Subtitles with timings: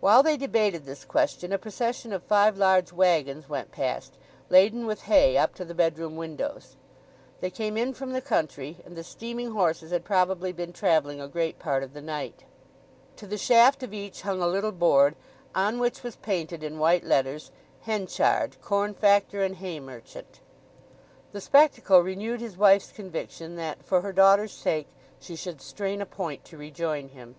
[0.00, 4.14] While they debated this question a procession of five large waggons went past,
[4.50, 6.74] laden with hay up to the bedroom windows.
[7.40, 11.28] They came in from the country, and the steaming horses had probably been travelling a
[11.28, 12.42] great part of the night.
[13.14, 15.14] To the shaft of each hung a little board,
[15.54, 17.52] on which was painted in white letters,
[17.82, 20.40] "Henchard, corn factor and hay merchant."
[21.30, 24.88] The spectacle renewed his wife's conviction that, for her daughter's sake,
[25.20, 27.36] she should strain a point to rejoin him.